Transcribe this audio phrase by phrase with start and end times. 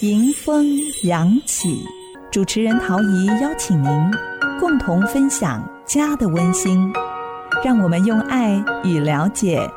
[0.00, 0.64] 迎风
[1.02, 1.84] 扬起，
[2.30, 3.90] 主持人陶怡邀请您
[4.60, 6.88] 共同分享家的温馨，
[7.64, 9.68] 让我们用爱与了解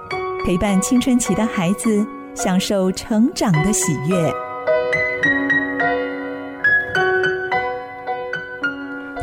[0.46, 2.06] 陪伴青春期的孩子，
[2.36, 4.32] 享受成长的喜悦。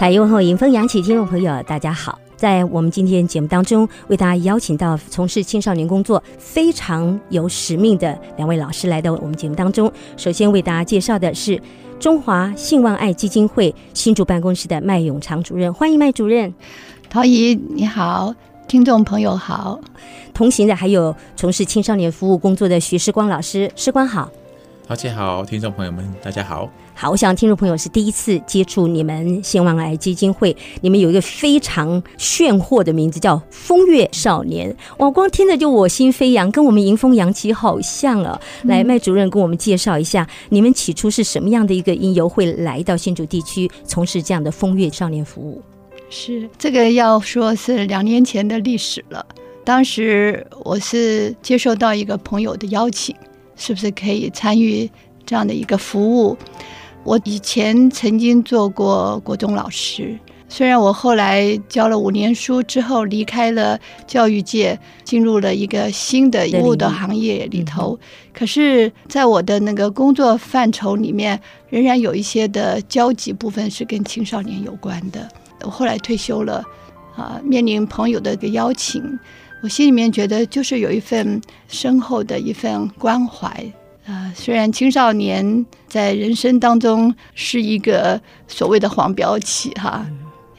[0.00, 2.18] 台用后迎风扬起，听众朋友大家好。
[2.38, 9.92] 在我们今天节目当中，为大家邀请到从事青少年工作非常有使命的两位老师来到我们节目当中。
[10.16, 11.60] 首先为大家介绍的是
[11.98, 16.54] 中华信望爱基金会新竹办公室的麦永长主任，欢迎麦主任。
[17.10, 18.32] 陶怡你好，
[18.68, 19.80] 听众朋友好。
[20.32, 24.30] 同行的还有从事青少年服务工作的徐世光老师，世光好。
[24.86, 26.70] 陶姐好，听众朋友们大家好。
[27.00, 38.40] 好，我想听众朋友是第一次接触你们新望癌基金会，你们有一个非常炫惑的名字叫“风月少年”，哇，光听着就我心飞扬，跟我们迎风扬起好像啊！
[38.64, 45.62] 来，麦主任跟我们介绍一下，你们起初是什么样的一个因由会来到新竹地区从事这样的风月少年服务？
[46.10, 49.24] 是这个要说是两年前的历史了，
[49.62, 53.14] 当时我是接受到一个朋友的邀请，
[53.54, 54.90] 是不是可以参与
[55.24, 56.36] 这样的一个服务？
[57.08, 67.98] 我以前曾经做过国中老师，虽然我后来教了五年书之后离开了教育界，进入了一个新的服务的行业里头，
[68.34, 75.26] 可是，在我的那个工作范畴里面，仍然有一些的交集部分是跟青少年有关的。
[75.62, 76.62] 我后来退休了，
[77.16, 79.02] 啊，面临朋友的一个邀请，
[79.62, 83.64] 我心里面觉得就是有一份深厚的一份关怀。
[84.08, 90.06] 啊，虽然青少年在人生当中是一个所谓的黄标期哈，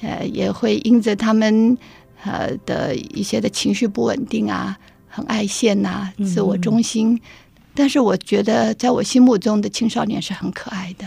[0.02, 1.76] 呃，也会因着他们
[2.24, 7.20] 呃的一些的情绪不稳定啊，很爱现呐，自我中心。
[7.74, 11.06] 但是我觉得，在我心目中的青少年是很可爱的。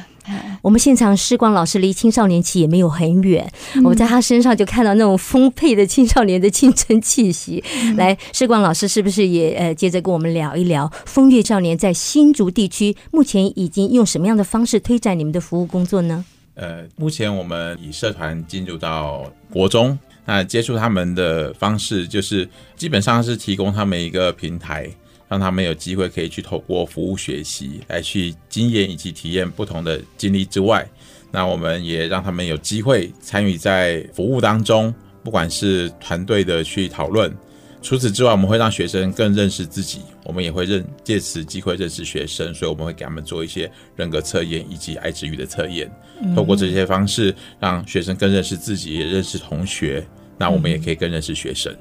[0.61, 3.51] 我们现场时光老师离青少年期也没有很远，
[3.85, 7.63] 我在他身上就看到那种丰沛的青少年的青春气息。
[7.97, 16.25] 来，时光老师是不是也呃接着跟我们聊一聊风月少年在新竹地区目前已经用什么样的方式推展你们的服务工作呢？
[16.55, 24.89] 呃，目前我们以社团进入到国中，那接触他们的方式就是基本上是提供他们一个平台。
[25.33, 30.87] 让他们有机会可以去透过服务学习来去经验以及体验不同的经历之外，
[31.31, 34.95] 那我们也让他们有机会参与在服务当中，
[35.25, 37.35] 不管是团队的去讨论。
[37.81, 45.91] 除此之外，我们会让学生更认识自己，我们也会认借此机会认识学生，所以我们会给他们做一些人格测验以及爱之语的测验。
[46.37, 50.07] 透过这些方式，让学生更认识自己，也认识同学。
[50.37, 51.75] 那我们也可以更认识学生。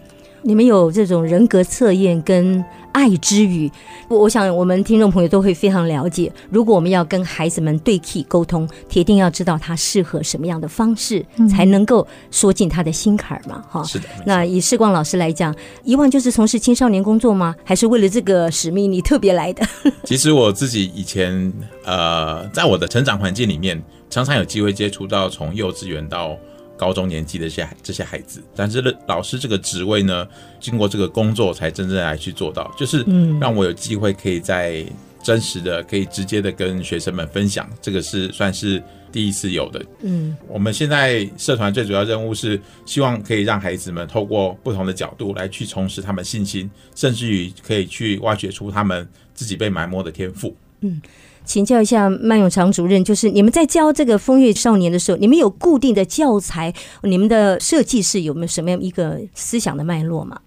[0.44, 3.72] 你们有这种人格测验跟爱之语，
[4.08, 6.32] 我我想我们听众朋友都会非常了解。
[6.50, 13.84] 如果我们要跟孩子们对气沟通，铁定要知道他适合什么样的方式，才能够说进他的心坎儿嘛，哈。
[13.84, 14.06] 是的。
[14.26, 17.56] 那以世光老师来讲，以往就是从事青少年工作吗？
[17.64, 19.66] 还是为了这个使命你特别来的？
[20.04, 21.54] 其实我自己以前
[21.86, 26.36] 呃，在我的成长环境里面，常常有机会接触到从幼稚园到。
[26.82, 30.28] 高中年纪的这些这些孩子，但是老师这个职位呢，
[30.60, 33.06] 经过这个工作才真正来去做到，就是
[33.40, 34.84] 让我有机会可以在
[35.22, 38.82] 真实的、可以直接的跟学生们分享，这个是算是
[39.12, 39.86] 第一次有的。
[40.02, 50.56] 嗯，我们现在社团最主要任务是希望可以让孩子们透过不同的角度来去重拾他们信心，甚至于可以去挖掘出他们自己被埋没的天赋。
[50.80, 51.00] 嗯。
[51.44, 56.74] 请教一下麦永长主任，就是你们在教这个风月少年的时候，你们有固定的教材？
[57.04, 60.40] 你们的设计是有没有什么样一个思想的脉络吗？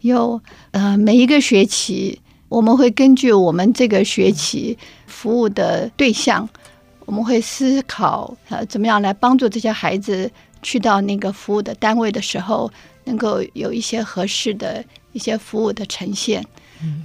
[0.00, 0.40] 有，
[0.70, 6.48] 呃，每一个学期我们会根据我们这个学期服务的对象，
[7.04, 10.30] 我们会思考呃怎么样来帮助这些孩子
[10.62, 12.70] 去到那个服务的单位的时候，
[13.04, 16.44] 能够有一些合适的一些服务的呈现。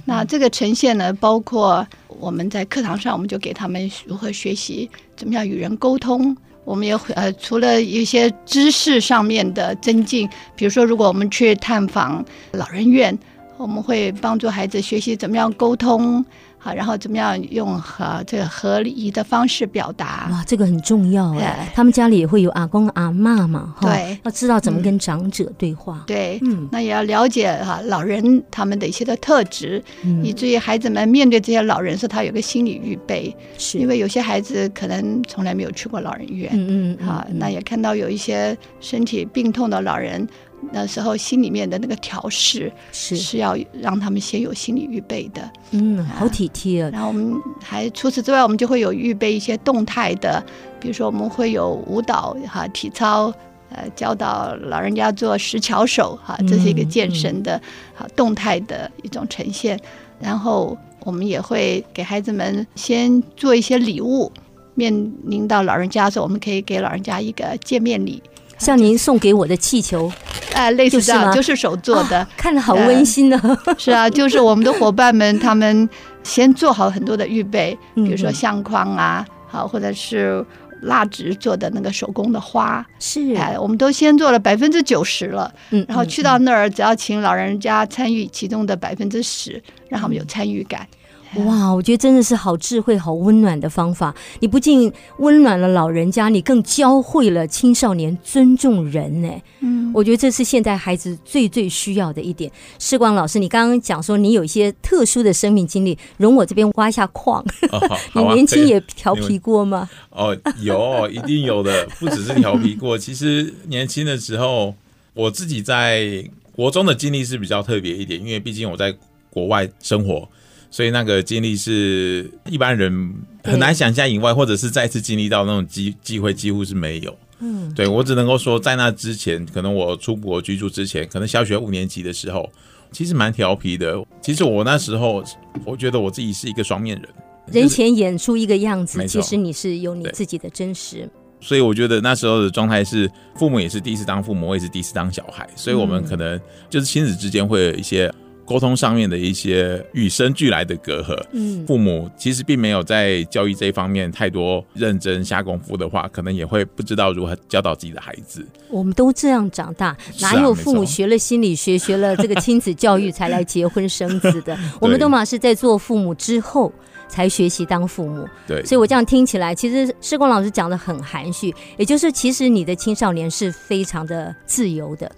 [0.04, 1.86] 那这个呈现呢，包括
[2.20, 6.36] 我们在课堂上，我们就给他们如何学习，怎么样与人沟通。
[6.64, 13.18] 我们也会呃，除了一些知识上面的增进，比如说，如果我们去探访老人院，
[13.56, 16.24] 我们会帮助孩子学习怎么样沟通。
[16.64, 20.28] 好，然后怎么样用和这个合理的方式表达？
[20.30, 21.68] 哇，这个很重要哎。
[21.74, 26.04] 他们家里也会有阿公阿妈嘛，哈，对，要知道怎么跟长者对话。
[26.06, 29.82] 对，嗯，那也要了解哈老人他们的一些的特质，
[30.22, 33.36] 以至于孩子们面对这些老人时，他有个心理预备。
[33.58, 40.24] 是，因为有些孩子可能从来没有去过老人院，嗯嗯，好，那也看到有一些身体病痛的老人。
[40.70, 43.16] 那时候心里面的那个调试是。
[43.16, 46.82] 是要让他们先有心理预备的，嗯，好体贴。
[46.84, 46.90] 啊。
[46.92, 50.44] 然后我们还除此之外，我们就会有预备一些动态的，
[50.78, 53.32] 比如说我们会有舞蹈哈、体操，
[53.70, 57.60] 呃，教导老人家做石桥手哈，这是一个健身的
[57.94, 59.80] 哈动态的一种呈现。
[60.20, 64.30] 然后我们也会给孩子们先做一些礼物，
[64.74, 64.92] 面
[65.24, 68.22] 临到老人家的时候，我们可以给老人家一个见面礼，
[68.58, 70.12] 像您送给我的气球，
[70.54, 72.18] 哎、类似这样，就是就是手做的。
[72.18, 73.58] 啊看着好温馨呢。
[73.78, 75.88] 是啊，就是我们的伙伴们，他们
[76.22, 80.44] 先做好很多的预备，嗯比如说相框啊，好，或者是
[80.82, 90.86] 蜡纸做的那个手工的花，是，哎，我们都先做了百分之九十了，嗯然后去到那儿，只要请老人家参与其中的百分之十，让他们有参与感。
[91.36, 94.14] 哇，我觉得真的是好智慧、好温暖的方法。
[94.40, 99.30] 你不仅温暖了老人家，你更教会了青少年尊重人呢。
[99.60, 102.50] 嗯，我觉得这是现在孩子最最需要的一点。
[102.78, 107.42] 世光老师，你刚刚讲说你有一些特殊的生命经历，容我这边挖一下矿。
[107.70, 107.80] 哦，
[108.10, 109.88] 好 你年轻也调皮过吗？
[110.10, 112.96] 哦，有，一定有的，不只是调皮过。
[112.98, 114.74] 其实年轻的时候，
[115.14, 116.22] 我自己在
[116.54, 118.94] 国中的经历是比较特别一点，因为毕竟我在
[119.30, 120.28] 国外生活，
[120.72, 123.14] 所以那个经历是一般人
[123.44, 127.14] 很难想象以外，或者是再次经历到那种机机会几乎是没有。
[127.40, 132.50] 嗯，对我只能够说，在那之前，可能我出国居住之前，可能小学五年级的时候，
[132.90, 134.02] 其实蛮调皮的。
[134.22, 135.22] 其实我那时候，
[135.66, 137.08] 我觉得我自己是一个双面人，
[137.52, 141.06] 人前演出一个样子，其实你是有你自己的真实。
[141.38, 146.40] 所以我觉得那时候的状态是，父母也是第一次当父母，我也是第一次当小孩，所以我们可能
[146.70, 148.10] 就是亲子之间会有一些
[148.52, 151.18] 沟通上面的一些与生俱来的隔阂。
[151.32, 158.46] 嗯，父母其实并没有在教育这一方面太多认真下功夫的话，可能也会不知道如何教导自己的孩子。
[158.68, 164.56] 我们都这样长大，哪有父母学了心理学、学了这个亲子教育才来结婚生子的？
[164.80, 166.70] 我们都嘛是在做父母之后
[167.08, 168.28] 才学习当父母。
[168.46, 175.10] 对，所以我这样听起来，其实施工老师讲的很含蓄，也就是其实你的青少年是非常的自由的。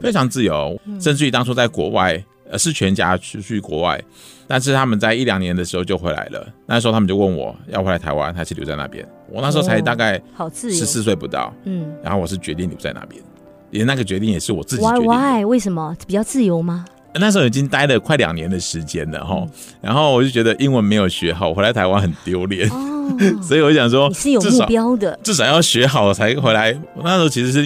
[0.00, 4.00] 非常自由，甚至于当初在国外，呃，是全家去去国外，
[4.46, 6.46] 但是他们在一两年的时候就回来了。
[6.66, 9.06] 那时候他们就问我要回来台湾还是留在那边。
[9.30, 13.22] 我那时候才大概好十，四岁不到，嗯然后我是决定留在那边，
[13.70, 15.40] 连那个决定也是我自己决，why。
[15.40, 16.84] why 为什么比较自由吗？
[17.16, 19.46] 那时候已经待了快两年的时间了哈，
[19.80, 23.08] 然后我就觉得英文没有学好，回来台湾很丢脸，哦，
[23.40, 26.76] 所以我就想说，你是有目标的，至少要学好才回来。
[26.96, 27.64] 我那时候其实是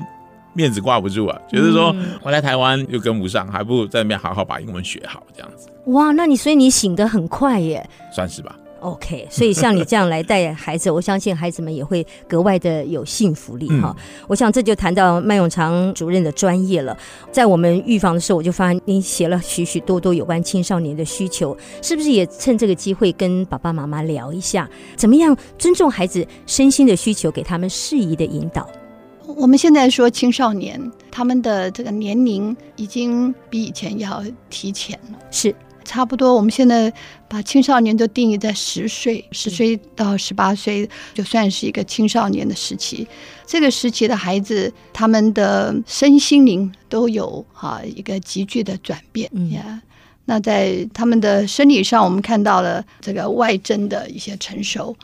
[0.54, 7.88] 面子挂不住啊，觉得说嗯回来台湾又跟不上，还不如在那边好好把英文学好，这样子哇，那你所以你醒得很快耶。
[8.12, 8.56] 算是吧。
[8.80, 13.92] OK，所以像你这样来带孩子，我相信孩子们也会格外的有幸福力哈。
[14.28, 16.96] 我想这就谈到麦永长主任的专业了。
[17.32, 28.64] 在我们预防的时候，我就发现您写了许许多多有关青少年的需求，是不是也趁这个机会跟爸爸妈妈聊一下，怎么样尊重孩子身心的需求，给他们适宜的引导？
[29.38, 34.20] 我们现在说青少年，他们的这个年龄已经比以前要
[34.50, 35.19] 提前了。
[35.31, 35.55] 是，
[35.85, 36.93] 差不多，我们现在
[37.29, 43.06] 把青少年都定义在十岁，十岁到十八岁就算是一个青少年的时期。
[43.46, 49.81] 这个时期的孩子，他们的身心灵都有哈、一个急剧的转变嗯呀。
[50.25, 54.96] 那在他们的生理上，我们看到了这个外征的一些成熟，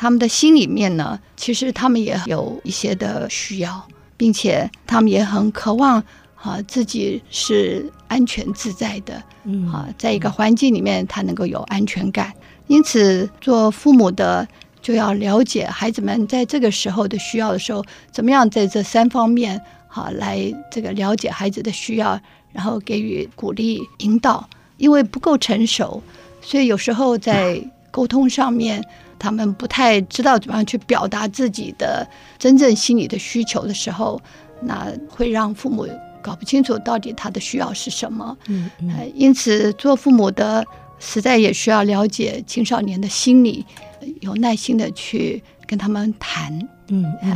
[0.00, 6.02] 他们的心里面呢，其实他们也有一些的需要，并且他们也很渴望
[6.36, 12.32] 啊自己是安全自在的，嗯啊，在一个环境里面，他能够有安全感。
[12.66, 14.48] 因此，做父母的
[14.80, 22.18] 就要了解孩子们在这个时候的需要的时候，怎么样在这三方面好来这个了解孩子的需要，
[22.54, 24.48] 然后给予鼓励引导。
[24.78, 26.02] 因为不够成熟，
[26.40, 28.82] 所以有时候在沟通上面，
[29.20, 32.08] 他们不太知道怎么样去表达自己的
[32.38, 34.20] 真正心理的需求的时候，
[34.62, 35.86] 那会让父母
[36.22, 38.36] 搞不清楚到底他的需要是什么。
[38.48, 40.64] 嗯嗯呃，因此做父母的
[40.98, 43.64] 实在也需要了解青少年的心理，
[44.00, 46.58] 呃有耐心的去跟他们谈。
[46.88, 47.30] 嗯嗯。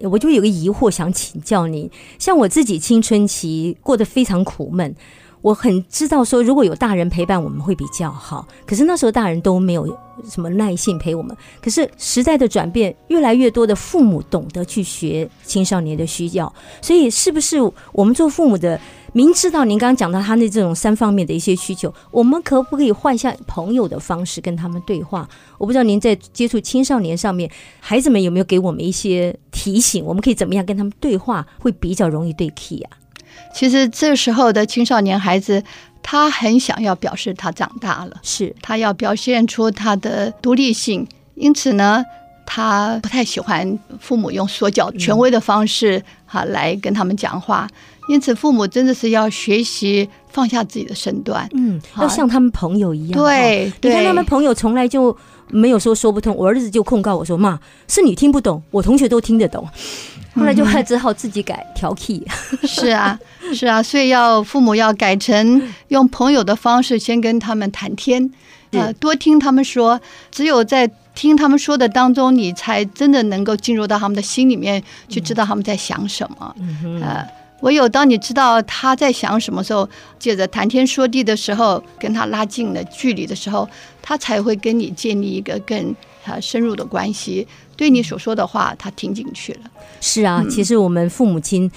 [0.00, 4.94] 呃，我就有个疑惑想请教您，像我自己青春期过得非常苦闷，
[5.40, 9.86] 我很知道说如果有大人陪伴我们会比较好，可是那时候大人都没有
[10.28, 11.36] 什么耐性陪我们。
[11.62, 16.52] 可是时代的转变，越来越多的父母懂得去学青少年的需要，
[16.82, 17.58] 所以是不是
[17.92, 18.80] 我们做父母的？
[19.14, 25.26] 明知道您刚刚讲到他那这种三方面的一些需求，我们可不可以换下朋友的方式跟他们对话？
[25.56, 30.04] 我不知道您在接触青少年上面，孩子们有没有给我们一些提醒？
[30.04, 32.90] 我们可以怎么样跟他们对话，会比较容易对 key 啊？
[33.54, 35.62] 其实这时候的青少年孩子，
[36.02, 42.04] 他很想要表示他长大了，是他要表现出他的独立性，因此呢，
[42.46, 47.68] 他不太喜欢父母用说教、权威的方式哈、来跟他们讲话。
[48.08, 51.46] 因此，父母真的是要学习放下自己的身段。
[51.52, 53.20] 嗯，要像他们朋友一样。
[53.20, 55.14] 对哦你看他们朋友从来就
[55.48, 59.68] 没有说说不通，我儿子就控告我说：“妈，是你听不懂，我同学都听得懂。”
[60.34, 62.22] 后来就还只好自己改调 key。
[62.64, 63.18] 是啊，
[63.52, 68.30] 是啊，所以要父母要改成用朋友的方式先跟他们谈天，
[68.70, 76.54] 呃，多听他们说，只有在听他们说的当中，你才真的能够进入到他们的心里面去，知道他们在想什么。
[77.02, 77.26] 呃，
[77.62, 83.68] 唯有当你知道他在想什么时候，借着谈天说地的时候，跟他拉近了距离的时候，
[84.00, 85.92] 他才会跟你建立一个更
[86.24, 87.48] 呃深入的关系。
[87.78, 89.60] 对你所说的话，他听进去了。
[90.00, 91.70] 是啊，其实我们父母亲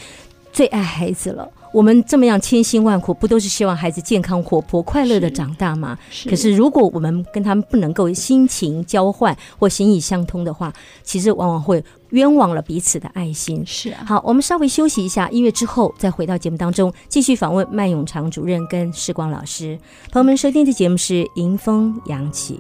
[0.52, 1.48] 最爱孩子了。
[1.72, 5.98] 我们这么样千辛万苦，不都是希望孩子健康、活泼、快乐的长大吗？
[6.10, 13.64] 是可是如果我们跟他们不能够心情交换或心意相通的话，其实往往会冤枉了彼此的爱心。
[13.66, 19.80] 是啊，好，我们稍微休息一下，音乐之后再回到节目当中，继续访问麦永长主任跟时光老师。
[20.12, 22.60] 朋友们，收听的节目是《迎风扬起》。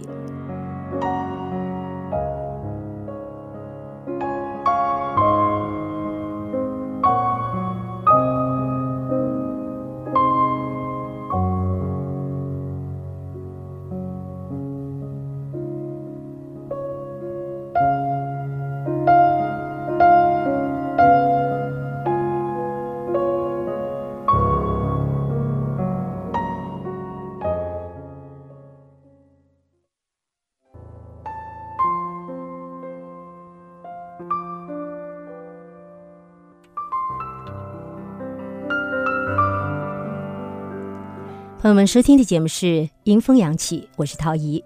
[41.61, 42.65] 朋友们，收听的节目是
[43.03, 44.63] 《迎风扬起》，我是陶怡。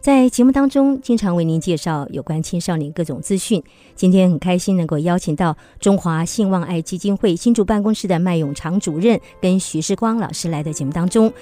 [0.00, 3.60] 在节目当中，经常为您介绍有关青少年各种资讯。
[3.96, 11.32] 今天很开心能够邀请到中华信望爱基金会新竹办公室的麦永长主任跟徐世光老师来到节目当中。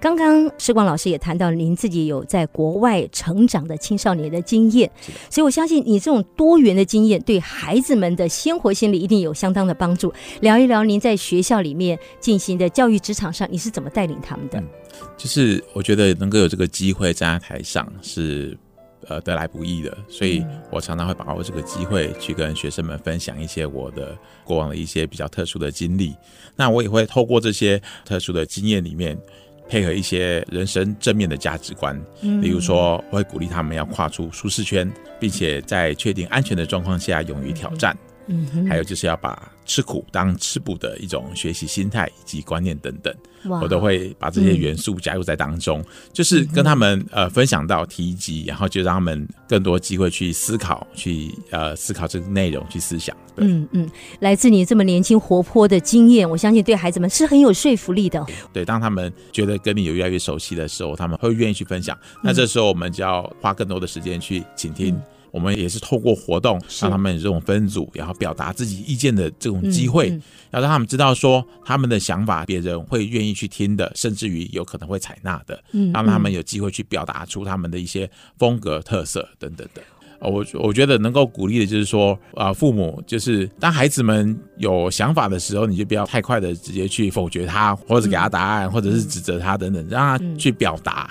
[0.00, 4.90] 刚刚世光老师也谈到您自己有在国外成长的青少年的经验，
[5.30, 10.12] 所以我相信你这种多元的经验对孩子们的鲜活心理一定有相当的帮助。
[10.40, 14.62] 聊一聊您在学校里面进行的教育职场上，你是怎么带领他们的？
[15.16, 18.56] 就是我觉得能够有这个机会站在台上是
[19.06, 26.14] 呃得来不易的，所以我常常会把握这个机会去跟学生们分享一些我的过往的一些比较特殊的经历。
[26.56, 29.18] 那我也会透过这些特殊的经验里面。
[29.70, 31.94] 配合一些人生正面的价值观，
[32.40, 34.90] 例如说，我会鼓励他们要跨出舒适圈，
[35.20, 37.94] 并且在确定安全的状况下勇于挑战。
[38.28, 43.14] 嗯，还有就是要把吃苦当吃补的一种学习心态以及观念等等，
[43.62, 53.16] 我都会把这些元素加入在当中，就是跟他们呃分享到提及，然后就让他们更多机会去思考，去呃思考这个内容，去思想。
[53.34, 58.24] 对，嗯嗯，来自你这么年轻活泼的经验，我相信对孩子们是很有说服力的。
[58.52, 61.96] 对，当他们觉得跟你有越来越熟悉的时候，他们会愿意去分享。
[62.22, 64.98] 那这时候我们就要花更多的时间去倾听。
[65.30, 79.82] 我们也是透过活动，让他们有这种分组，然后表达自己意见的这种机会，嗯嗯要让他们知道说他们的想法，别人会愿意去听的，甚至于有可能会采纳的，嗯让他们有机会去表达出他们的一些风格特色等等的。
[80.20, 91.08] 呃我我觉得能够鼓励的就是说，啊、父母就是当孩子们有想法的时候，你就不要太快的直接去否决他，或者给他答案，或者是指责他等等，让他去表达。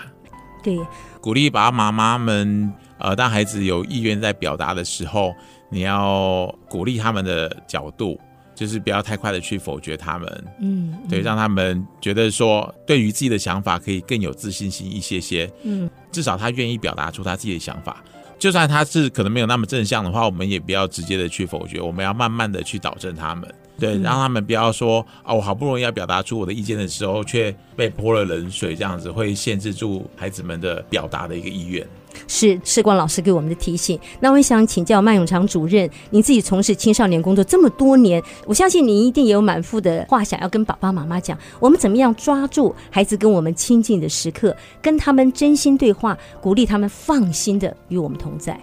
[0.62, 0.78] 对，
[1.22, 5.34] 鼓励爸爸妈妈们，呃，当孩子有意愿在表达的时候，
[5.70, 8.20] 你要鼓励他们的角度，
[8.56, 18.04] 就是不要太快的去否决他们，嗯，对，让他们觉得说，对于自己的想法可以更有自信心一些些，嗯，至少他愿意表达出他自己的想法。
[18.40, 31.84] 就算他是可能没有那么正向的话，我们也不要直接的去否决，我们要慢慢的去导正他们，对，让他们不要说啊，我好不容易要表达出我的意见的时候，却被泼了冷水，这样子会限制住孩子们的表达的一个意愿。
[32.28, 34.00] 是世光老师给我们的提醒。
[34.20, 41.38] 那我也想请教麦永长主任，您自己从事青少年工作这么多年，我相信您一定也有满腹的话想要跟爸爸妈妈讲。
[41.60, 48.60] 我们怎么样抓住孩子跟我们亲近的时刻，跟他们真心对话，鼓励他们放心的与我们同在？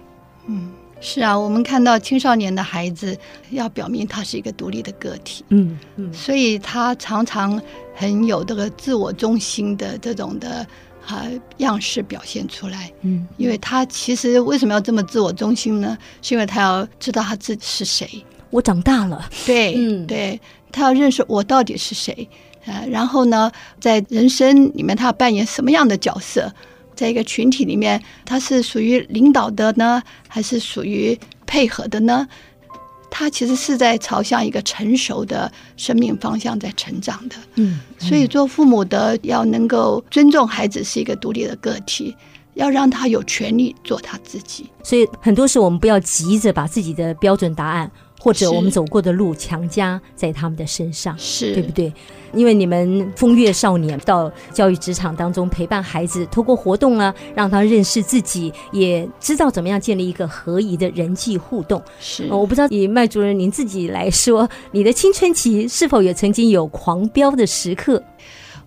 [0.47, 0.71] 嗯
[1.01, 3.15] 是啊，我们看到青少年的孩子
[3.51, 7.61] 要表明他是一个独立的个体，嗯嗯所以他常常
[7.93, 10.65] 很有这个自我中心的这种的
[11.05, 11.25] 啊
[11.57, 12.91] 样式表现出来。
[13.01, 15.97] 嗯，因为他其实为什么要这么自我中心呢？
[16.21, 18.07] 是因为他要知道他自己是谁。
[18.51, 20.39] 我长大了，对，嗯对
[20.71, 22.27] 他要认识我到底是谁，
[22.65, 26.53] 呃，然后呢，在人生里面他要扮演什么样的角色，
[26.95, 32.27] 在一个群体里面，他是属于领导的呢，还是属于配合的呢？
[33.17, 37.35] 他其实是在朝向一个成熟的生命方向在成长的。
[37.55, 42.13] 嗯，所以做父母的要能够尊重孩子是一个独立的个体，
[42.55, 44.69] 要让他有权利做他自己。
[44.83, 47.89] 所以很多时候我们不要急着把自己的标准答案
[48.25, 51.93] 或者我们走过的路强加在他们的身上，是对不对？
[52.33, 61.79] 因为你们风月少年到教育职场当中陪伴孩子，透过活动啊，让他认识自己，也知道怎么样建立一个合宜的人际互动。
[61.99, 68.01] 是呃我不知道以麦主任您自己来说，你的青春期是否也曾经有狂飙的时刻？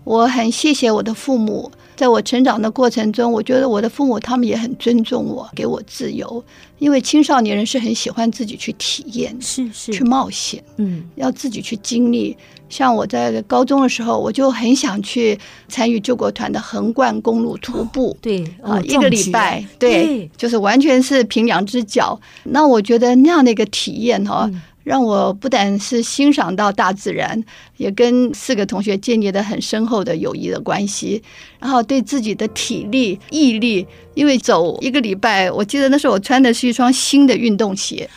[0.05, 6.43] 我很谢谢我的父母，在我成长的过程中，我觉得我的父母他们也很尊重我，给我自由。
[6.79, 12.37] 因为青少年人是很喜欢自己去体验、是是去冒险，嗯要自己去经历。
[12.69, 15.37] 像我在高中的时候，我就很想去
[15.69, 18.17] 参与救国团的横贯公路徒步。
[18.21, 22.21] 对啊，哦一个礼拜，对对，就是完全是凭两只脚。
[22.45, 27.45] 那我觉得那样的一个体验哈、嗯让我不但是欣赏到大自然，
[27.77, 31.23] 也跟四个同学建立了很深厚的友谊的关系。
[31.61, 38.09] 然后对自己的体力、毅力，因为走一个礼拜，我记得那时候我穿的是一双新的运动鞋，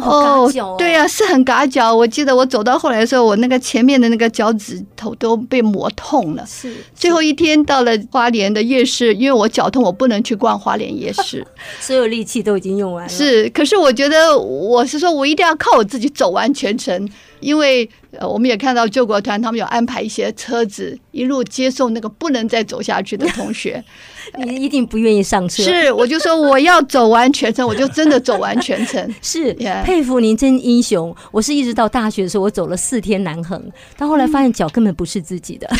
[0.00, 1.94] 哦，对呀、是很嘎脚。
[1.94, 6.44] 我记得我走到后来的时候，我那个前面的那个脚趾头都被磨痛了。
[6.46, 11.46] 是最后一天到了花莲的夜市，因为我脚痛，我不能去逛花莲夜市。
[11.80, 17.08] 所有力气都已经用完了，是，可是我觉得我是说我一定要靠我自己走完全程，
[17.40, 23.82] 因为呃，我们也看到救国团他们有安排一些车子一路接送那个不能再走下去的同学。
[24.38, 29.04] 你一定不愿意上车，是，我就说我要走完全程，我就真的走完全程。
[29.22, 29.52] 是
[29.84, 31.14] 佩服您真英雄。
[31.30, 33.62] 我是一直到大学的时候，我走了四天南横，
[33.96, 35.68] 到后来发现脚根本不是自己的。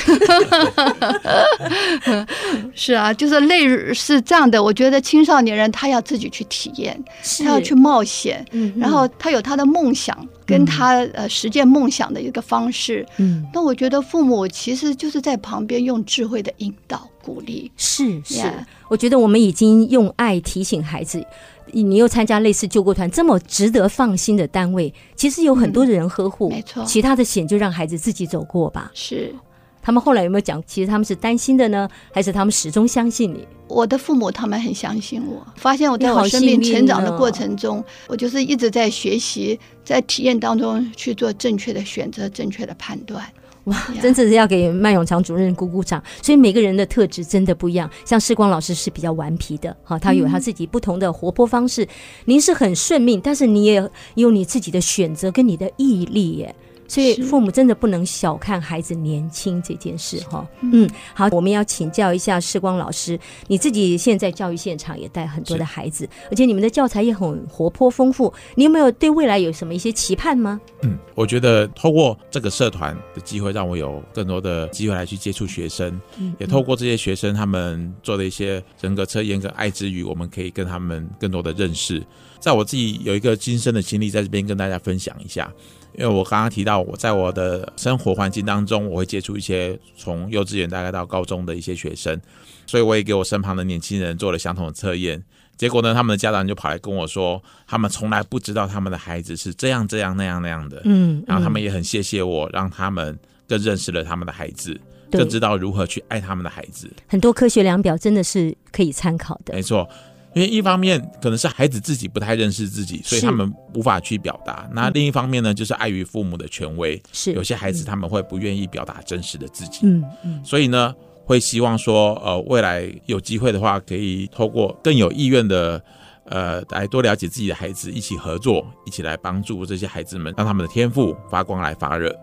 [2.74, 4.62] 是啊，就是累是这样的。
[4.62, 7.02] 我觉得青少年人他要自己去体验，
[7.40, 13.04] 他要去冒险，嗯然后他有他的梦想，跟他呃实践梦想的一个方式。
[13.16, 17.70] 嗯，那我觉得父母其实就是在旁边用智慧的引导、鼓励。
[17.76, 21.24] 是是 Yeah 我觉得我们已经用爱提醒孩子。
[21.72, 28.92] 你又参加类似救国团这么值得放心的单位，其实有很多的人呵护，嗯没错其他的险就让孩子自己走过吧。
[28.94, 29.34] 是
[29.82, 33.46] 他们后来有没有讲，其实他们是担心的呢，还是他们始终相信你？
[33.66, 35.44] 我的父母，他们很相信我。
[35.56, 43.26] 发现我在我生命成长的哦过程中，我就是一直在学习，在体验当中去做正确的选择、正确的判断。
[43.64, 46.02] 哇，真的是要给麦永强主任鼓鼓掌。
[46.22, 51.86] 所以每个人的特质真的不一样，像世光老师是比较顽皮的，哈，他有他自己不同的活泼方式。
[52.26, 56.54] 您是很顺命，但是你也有你自己的选择跟你的毅力耶。
[56.94, 60.46] 所以父母真的不能小看孩子年轻这件事哈。
[60.60, 70.60] 嗯，好，我们要请教一下世光老师，你自己现在教育现场也带很多的孩子，而且你们的教材也很活泼丰富，你有没有对未来有什么一些期盼吗？
[70.82, 76.00] 嗯，我觉得透过这个社团的机会，让我有更多的机会来去接触学生，
[76.38, 82.00] 也透过这些学生他们做的一些人格测验跟爱之语，我们可以跟他们更多的认识。
[82.38, 85.52] 在我自己有一个亲身的经历，在这边跟大家分享一下。
[85.96, 92.20] 因为我刚刚提到，我在我的生活环境当中，我会接触一些从幼稚园大概到高中的一些学生，
[92.66, 95.22] 所以我也给我身旁的年轻人做了相同的测验。
[95.56, 100.82] 结果呢，他们的家长就跑来跟我说，他们从来不知道他们的孩子是这样这样那样那样的。
[100.84, 104.78] 嗯，然后他们也很谢谢我，让他们更认识了他们的孩子，
[105.12, 106.90] 对更知道如何去爱他们的孩子。
[107.06, 109.62] 很多科学量表真的是可以参考的没。
[109.62, 109.88] 错，
[110.34, 114.68] 因为一方面可能是孩子自己不太认识自己，所以他们无法去表达。
[114.72, 119.80] 那另一方面呢，就是碍于父母的权威，是有些孩子他们会不愿意表达真实的自己。
[119.82, 120.92] 嗯嗯，所以呢，
[121.24, 125.80] 会希望说，呃，未来有机会的话，可以透过更有意愿的，
[126.24, 132.14] 呃，来多了解自己的孩子，一起合作，一起来帮助这些孩子们，让他们的天赋发光来发热。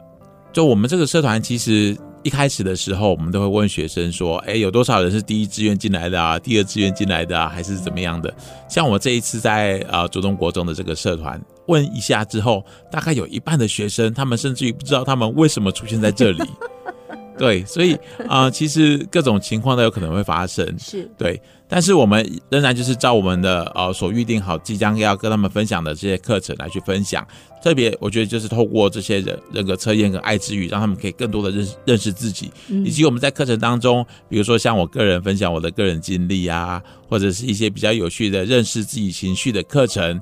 [0.52, 6.38] 就我们这个社团，其实一开始的时候，我们都会问学生说，哎，有多少人是第一志愿进来的啊？
[6.38, 7.50] 第二志愿进来的啊？
[7.50, 8.34] 还是怎么样的？
[8.70, 16.44] 像我这一次在呃竹东国中的这个社团，问一下之后，大概有一半的学生，他们甚至于不知道他们为什么出现在这里。
[17.38, 17.96] 对，所以
[18.28, 20.78] 啊、呃其实各种情况都有可能会发生。
[20.78, 27.26] 是对，但是我们仍然就是照我们的呃所预定好即将要跟他们分享的这些课程来去分享。
[27.64, 40.22] 特别我觉得就是透过这些人人格测验跟爱之语，让他们可以更多的认识认识自己，以及我们在课程当中，比如说像我个人分享我的个人经历啊，或者是一些比较有趣的认识自己情绪的课程。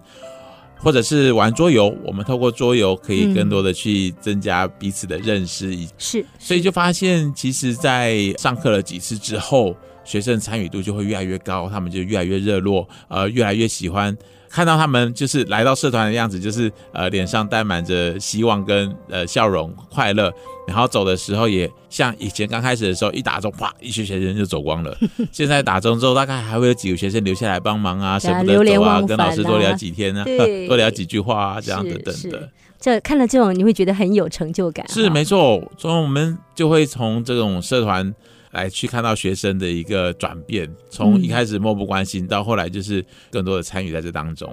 [0.81, 9.75] 或者是玩桌游，我们透过桌游可以更多的去增加彼此的认识，是，所以就发现，其实，在上课了几次之后，
[10.09, 14.17] 学生参与度就会越来越高，他们就越来越热络，呃，越来越喜欢。
[14.49, 20.33] 看到他们就是来到社团的样子，就是呃脸上带满着希望跟呃笑容、快乐，
[20.67, 24.97] 然后走的时候也像以前刚开始的时候，一打钟啪，一群学生就走光了。
[25.31, 30.23] 现在打钟之后，大概还会有几个学生留下来帮忙啊，舍不得走啊，跟老师多聊几天啊，
[30.67, 32.49] 多聊几句话啊，这样等等的。
[32.79, 34.83] 这看了这种，你会觉得很有成就感。
[34.89, 38.15] 是没错，所以我们就会从这种社团。
[38.51, 44.51] 来去看到学生的一个转变，从一开始漠不关心，到后来就是更多的参与在这当中。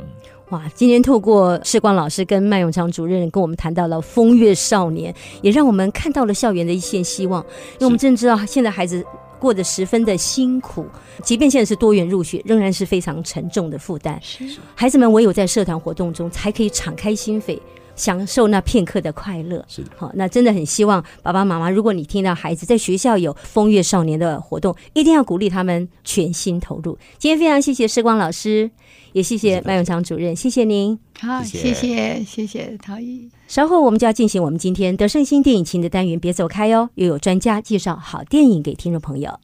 [0.50, 0.62] 哇！
[0.74, 7.42] 今天透过世光老师跟麦永昌主任跟我们谈到了风月少年，也让我们看到了校园的一线希望。
[7.74, 9.04] 因为我们真知道现在孩子
[9.40, 10.86] 过得十分的辛苦，
[11.24, 14.20] 即便现在是多元入学，仍然是非常沉重的负担。
[14.76, 17.58] 孩子们唯有在社团活动中才可以敞开心扉。
[17.96, 26.96] 享受那片刻的快乐，是的，好，那真的很希望爸爸妈妈，如果你听到孩子在学校有风月少年的活动，一定要鼓励他们全心投入。
[27.18, 28.70] 今天非常谢谢时光老师，
[29.12, 30.98] 也谢谢麦永强主任，谢谢您。
[31.18, 33.28] 好，谢谢谢谢陶艺。
[33.48, 39.40] 稍后我们就要进行我们今天德胜新电影情的单元，别走开哦，又有专家介绍好电影给听众朋友。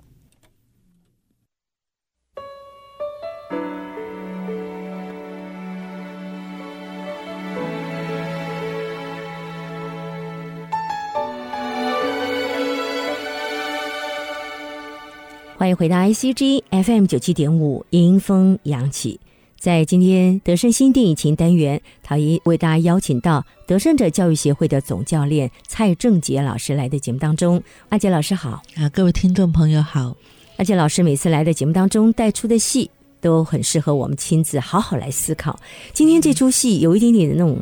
[15.63, 19.21] 欢迎回到 ICG FM 九七点五，迎风扬起。
[19.61, 27.63] 在今天德胜新电影情单元，陶一为大家邀请到德胜者教育协会的总教练蔡正杰老师来的节目当中。
[27.91, 30.17] 阿杰老师好啊，各位听众朋友好。
[30.57, 35.57] 阿杰老师每次来的节目当中带出的戏都很适合我们亲自好好来思考。
[35.93, 37.57] 今天这出戏有一点点的那种。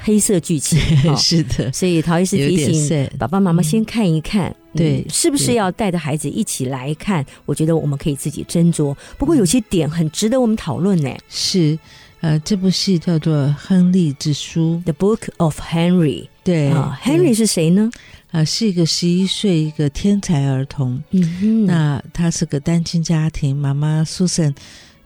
[0.00, 0.78] 黑色剧情
[1.18, 7.26] 是的，所以陶医师提醒爸爸妈妈先看一看，对，是不是要带着孩子一起来看？
[7.44, 8.96] 我觉得我们可以自己斟酌。
[9.18, 11.10] 不过有些点很值得我们讨论呢。
[11.28, 11.78] 是，
[12.20, 16.28] 呃，这部戏叫做《亨利之书》（The Book of Henry）。
[16.44, 17.90] 对啊，Henry 是谁呢？
[18.30, 21.02] 啊，是一个十一岁一个天才儿童。
[21.10, 24.54] 嗯哼，那他是个单亲家庭，妈妈 Susan，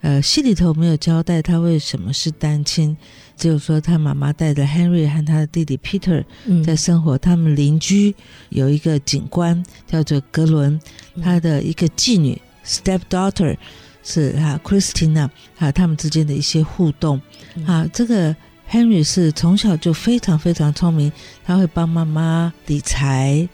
[0.03, 2.95] 呃，戏里头没有交代他为什么是单亲。
[3.37, 6.23] 只有说，他妈妈带着 Henry 和他的弟弟 Peter
[6.63, 7.17] 在生活。
[7.17, 8.13] 他们邻居
[8.49, 10.77] 有一个警官叫做格伦，
[11.21, 13.55] 他的一个妓女 stepdaughter
[14.03, 17.21] 是哈 Christina，哈他们之间的一些互动。
[17.65, 18.35] 啊，这个
[18.69, 21.09] Henry 是从小就非常非常聪明，
[21.45, 23.47] 他会帮妈妈理财。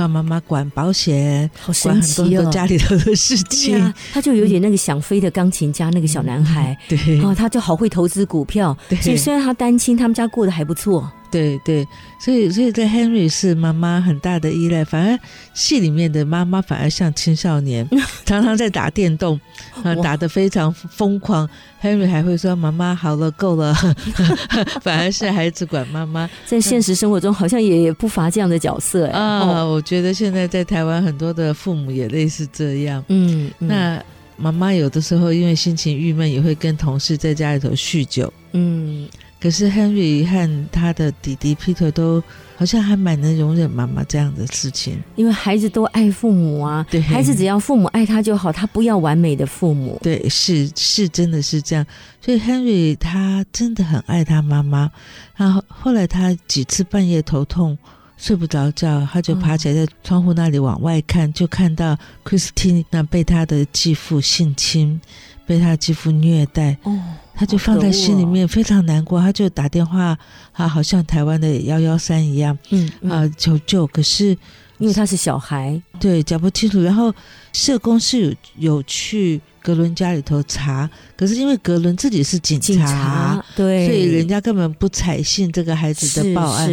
[0.00, 2.50] 帮妈妈管保险，好神奇哦！
[2.50, 11.12] 家里头的事情，他就有点那个想飞的钢琴家那个小男孩，对，哦，他就好会投资股票，所以虽然他单亲，他们家过得还不错。
[11.30, 11.86] 对对，
[12.18, 15.18] 所以所以在 Henry 是妈妈很大的依赖，反而
[15.54, 17.88] 戏里面的妈妈反而像青少年，
[18.26, 19.40] 常常在打电动，
[19.82, 21.48] 啊，打得非常疯狂。
[21.82, 23.74] Henry 还会说：“妈妈好了，够了。
[24.82, 26.28] ”反而是孩子管妈妈。
[26.44, 29.64] 在现实生活中，好像也不乏这样的角色啊。
[29.64, 33.02] 我觉得现在在台湾很多的父母也类似这样。
[33.08, 34.02] 嗯，那
[34.36, 38.30] 妈妈有的时候因为心情郁闷，也会跟同事在家里头酗酒。
[38.52, 39.08] 嗯。
[39.40, 42.22] 可是 Henry 和他的弟弟 Peter 都
[42.56, 46.86] 好像还蛮能容忍妈妈这样的事情，因为孩子都爱父母啊。
[46.90, 49.98] 对，孩子只要父母爱他就好，他不要完美的父母。
[50.02, 51.86] 对，是是，真的是这样。
[52.20, 54.90] 所以 Henry 他真的很爱他妈妈。
[55.36, 57.78] 然后后来他几次半夜头痛
[58.18, 65.00] 睡不着觉，他就爬起来在窗户那里往外看，就看到 Christine 那被他的继父性侵，
[65.46, 66.76] 被他继父虐待。
[66.82, 66.98] 哦。
[67.40, 69.18] 他就放在心里面，非常难过。
[69.18, 70.14] 他就打电话，
[70.52, 73.86] 啊，好像台湾的幺幺三一样，嗯啊求救。
[73.86, 74.36] 可是
[74.76, 76.82] 因为他是小孩，对讲不清楚。
[76.82, 77.10] 然后
[77.54, 78.34] 社工是有
[78.74, 86.68] 有去格伦家里头查，可是因为格伦自己是警察，对，所以人家根本不采信这个孩子的报案。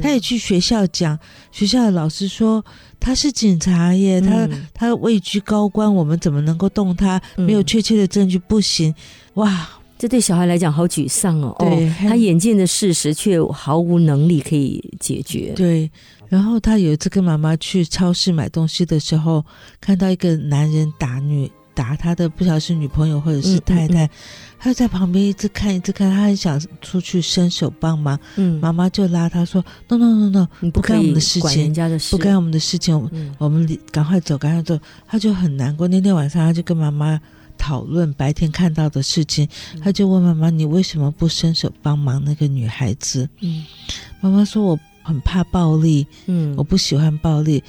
[0.00, 1.18] 他也去学校讲，
[1.50, 2.64] 学校的老师说
[3.00, 7.20] 他是警察耶，他他位居高官，我们怎么能够动他？
[7.34, 8.94] 没有确切的证据，不行。
[9.34, 9.68] 哇！
[10.02, 11.54] 这对小孩来讲好沮丧哦。
[11.60, 15.52] 对，他眼见的事实却毫无能力可以解决。
[15.54, 15.88] 对，
[16.28, 19.44] 然后他有一次跟妈妈去超市买东西的时候，
[19.80, 24.10] 看到一个男人打女打他的，不晓得是女朋友或者是太太，
[24.58, 28.18] 他就在旁边一直看一直看，他很想出去伸手帮忙。
[28.34, 35.86] 嗯，妈妈就拉他说：“no no no no，你不干我们的事情，人家的事，不干我们的事情，我们赶快走，赶快走。”他就很难过。
[35.86, 37.20] 那天晚上他就跟妈妈。
[37.58, 39.48] 讨论白天看到的事情，
[39.82, 43.64] 他就问妈妈：“你为什么不伸手帮忙那个女孩子？”嗯。
[44.20, 46.54] 妈妈说：“我很怕暴力，嗯。
[46.56, 47.62] 我不喜欢暴力。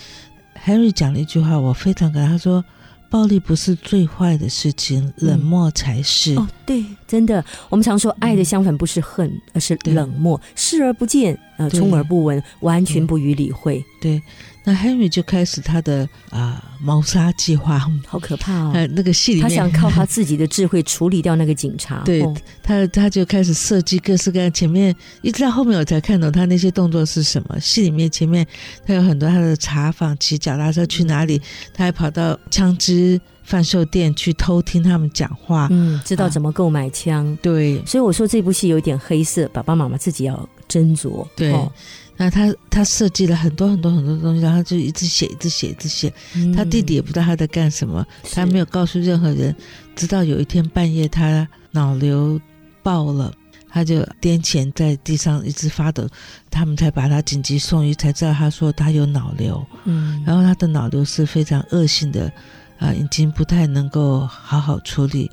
[0.66, 2.64] ”Harry 讲了一句话，我非常感，他说
[3.10, 6.34] ：“暴力不是最坏的事情，冷漠才是。
[6.36, 14.22] 哦，对，真的，我们常说爱的相反不是恨，而是冷漠，视而不见，呃，充耳不闻，完全不予理会，对，
[14.64, 17.80] 那 Henry 就开始他的啊、谋杀计划。
[18.08, 18.72] 好可怕哦！
[18.76, 27.60] 呃，那个戏里面，他想靠他自己的智慧处理掉那个警察，对哦他他就开始设计各式各样，前面一直到后面我才看懂他那些动作是什么。
[27.60, 28.46] 戏里面前面
[28.86, 31.42] 他有很多他的查访，骑脚踏车去哪里，
[31.74, 35.68] 他还跑到枪支贩售店去偷听他们讲话。
[35.72, 37.38] 嗯，知道怎么购买枪。
[37.42, 41.28] 对所以我说这部戏有点黑色，爸爸妈妈自己要斟酌。
[41.36, 41.72] 对哦
[42.16, 46.14] 那他他设计了很多很多很多东西，然后就一直写一直写一直写。
[46.36, 49.56] 嗯他弟弟也不知道他在干什么，他没有告诉任何人。
[49.96, 52.40] 直到有一天半夜，他脑瘤
[52.82, 53.34] 爆了，
[53.70, 56.08] 他就癫痫在地上一直发抖，
[56.50, 62.32] 他们才把他紧急送医，才知道他说他有脑瘤，嗯，然后他的脑瘤是非常恶性的，
[62.78, 65.30] 啊、已经不太能够好好处理。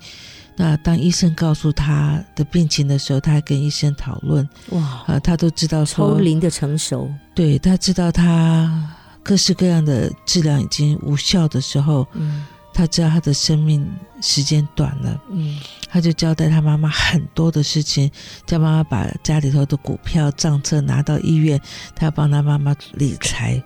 [0.61, 12.45] 那当医生告诉他的病情的时候，他还跟医生讨论，哇，啊、他都知道说超龄的成熟，对他知道他各式各样的治疗已经无效的时候，嗯。
[12.73, 13.85] 他知道他的生命
[14.23, 15.59] 时间短了，嗯。
[15.89, 18.11] 他就交代他妈妈很多的事情，
[18.47, 21.59] 叫妈妈把家里头的股票账册拿到医院，
[21.97, 23.63] 他要帮他妈妈理财。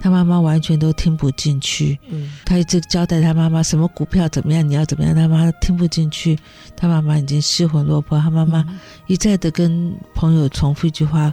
[0.00, 2.32] 他妈妈完全都听不进去，嗯。
[2.44, 6.38] 他一直交代他妈妈什么股票怎么样，你要怎么样，他妈妈听不进去，
[6.76, 8.64] 他妈妈已经失魂落魄，他妈妈
[9.06, 11.32] 一再的跟朋友重复一句话：“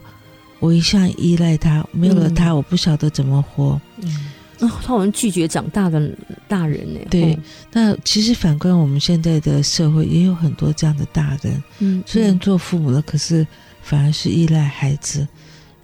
[0.60, 3.80] 我一向依赖他，没有了他，我不晓得怎么活。
[4.01, 6.10] 嗯，哦，他好像拒绝长大的
[6.47, 6.99] 大人呢。
[7.10, 7.39] 对哦。
[7.71, 13.45] 那其实反观我们现在的社会，也有很多这样的大人，嗯，虽然做父母了，可是
[13.82, 15.28] 反而是依赖孩子，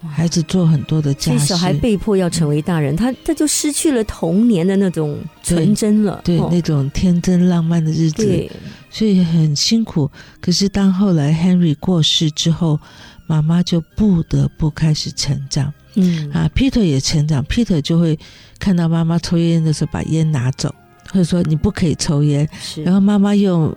[0.10, 1.46] 孩子做很多的家事。
[1.46, 6.22] 小孩被迫要成为大人，他他就失去了童年的那种纯真了。
[6.24, 8.50] 对、哦那种天真浪漫的日子，
[8.90, 10.10] 所以很辛苦。
[10.40, 12.80] 可是当后来 Henry 过世之后，
[13.28, 16.50] 妈妈就不得不开始成长嗯啊。
[16.56, 18.18] Peter 也成长，Peter 就会
[18.60, 20.74] 看到妈妈抽烟的时候把烟拿走，
[21.12, 22.48] 或者说你不可以抽烟。
[22.84, 23.76] 然后妈妈用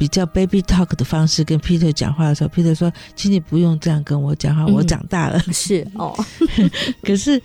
[0.00, 5.38] 比较 baby talk 的方式跟 Peter 讲话的时候，Peter 说：“请你不用这样跟我讲话，嗯我长大了。
[5.52, 6.16] 是哦，
[7.04, 7.38] 可是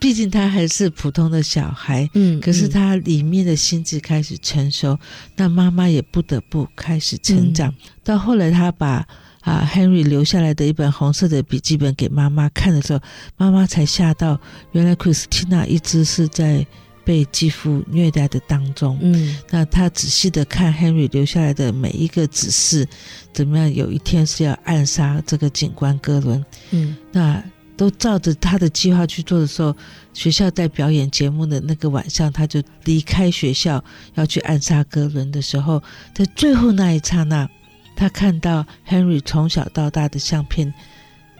[0.00, 4.98] 毕竟他还是普通的小孩，嗯，可是嗯他里面的心智开始成熟，
[5.36, 7.70] 那妈妈也不得不开始成长。
[7.70, 9.06] 嗯到后来，他把
[9.42, 12.98] 啊 Henry 留下来的一本红色的笔记本给妈妈看的时候，
[13.36, 14.40] 妈妈才吓到，
[14.72, 16.66] 原来 Christina 一直是在
[17.04, 18.98] 被继父虐待的当中。
[19.02, 22.86] 嗯那他仔细的看 Henry 留下来的每一个指示，
[23.32, 23.72] 怎么样？
[23.72, 27.42] 有一天是要暗杀这个警官哥伦，嗯那
[27.76, 29.74] 都照着他的计划去做的时候，
[30.12, 33.82] 学校在表演节目的那个晚上，他就离开学校
[34.14, 35.82] 要去暗杀哥伦的时候，
[36.14, 37.48] 在最后那一刹那，
[37.96, 40.72] 他看到 Henry 从小到大的相片，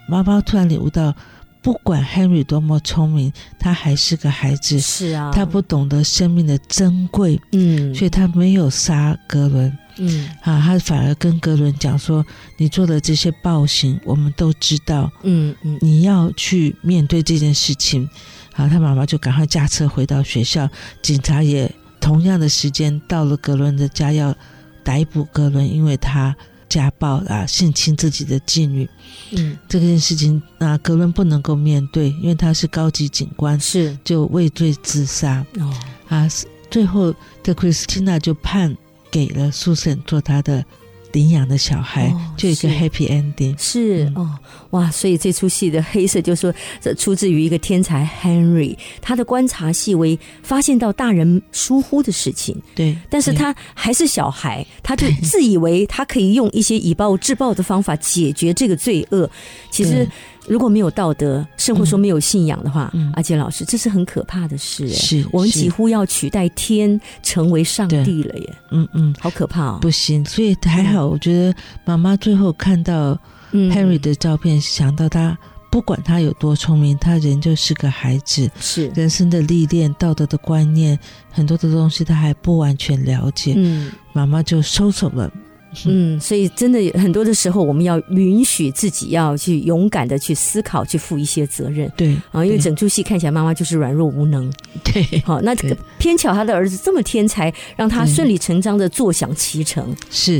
[0.09, 1.15] 妈妈突然领悟到，
[1.63, 9.79] 不管 Henry 多么聪明，他还是个孩子，是啊，他不懂得生命的珍贵，嗯，所以他没有杀格伦。
[9.99, 10.29] 嗯。
[10.43, 12.27] 啊，他反而跟格伦讲说
[12.59, 15.79] ：“你做的这些暴行，我们都知道，嗯嗯。
[15.81, 18.09] 你要去面对这件事情。”
[18.53, 20.69] 好，他妈妈就赶快驾车回到学校，
[21.01, 24.35] 警察也同样的时间到了格伦的家，要
[24.83, 26.37] 逮捕格伦，因为他
[26.73, 28.89] 家暴啊性侵自己的妓女。
[29.33, 33.99] 嗯，这件事情，啊格伦不能够面对，因为他是高级警官，是。
[34.03, 35.45] 就畏罪自杀。
[35.59, 35.71] 哦，
[36.09, 36.27] 啊，
[36.71, 38.75] 最后的 Christina 就判
[39.11, 40.65] 给了 Susan 做他的
[41.13, 43.53] 领养的小孩，哦就一个是 happy ending。
[43.53, 44.29] 嗯是哦，
[44.71, 44.91] 哇！
[44.91, 59.31] 所以这出戏的黑色就说，这出自于一个天才 Henry，他的观察细微，发现到大人疏忽的事情，对，但是他还是小孩， 他就自以为他可以用一些以暴制暴的方法解决这个罪恶。
[59.71, 60.09] 其实对
[60.47, 63.13] 如果没有道德，甚或说没有信仰的话，嗯。
[63.15, 64.85] 阿杰老师，这是很可怕的事。
[64.87, 69.15] 哎是是我们几乎要取代天成为上帝了耶，嗯嗯。
[69.21, 69.79] 好可怕哦！
[69.81, 73.19] 不行，所以还好，我觉得妈妈最后看到
[73.53, 73.73] 嗯。
[73.73, 75.39] Henry 的照片，想到他
[75.71, 78.89] 不管他有多聪明，他仍旧是个孩子，是。
[78.95, 80.99] 人生的历练、道德的观念，
[81.31, 83.55] 很多的东西他还不完全了解。
[83.57, 83.93] 嗯。
[84.13, 85.33] 妈妈就收手了，
[85.87, 91.91] 嗯，所以真的很多的时候，我们要允许自己要去勇敢的去思考，去负一些责任。
[91.97, 92.45] 对啊。
[92.45, 94.53] 因为整出戏看起来妈妈就是软弱无能，
[94.85, 95.21] 对。
[95.25, 99.85] 好，那这个偏巧他的儿子这么天才，让他顺理成章的坐享其成，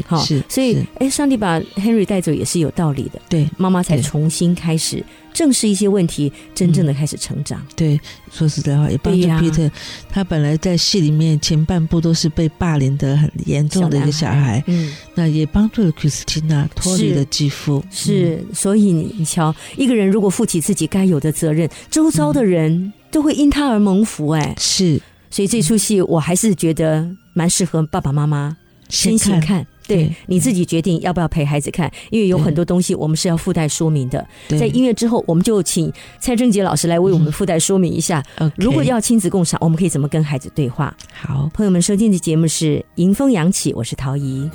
[0.07, 0.87] 好，是是，所以是。
[0.99, 3.49] 哎，上帝把 Henry 带走也是有道理的，对。
[3.57, 7.65] 妈妈才重新开始正视一些问题，真正的开始成长。
[7.75, 7.99] 对，
[8.31, 9.71] 说实在话，也帮助 Peter。
[10.11, 17.85] 他本来在戏里面前半部都是被霸凌的很严重的一个小孩，嗯，那也帮助了 Christina 脱离了继父。
[17.91, 28.57] 是，所以你你瞧，一个人如果负起自己该有的责任，周遭的人都会因他而蒙福，哎嗯，，是所以这出戏我还是觉得蛮适合爸爸妈妈
[28.89, 29.67] 先行看。
[29.87, 34.27] 对对你自己决定要不要陪孩子看，因为有很多东西我们是要附带说明的。
[34.49, 38.23] 在音乐之后，我们就请蔡正杰老师来为我们附带说明一下
[38.57, 40.97] 如果要亲子共赏，我们可以怎么跟孩子对话。
[41.13, 44.51] 好，朋友们，收听的节目是《迎风扬起》，我是陶怡。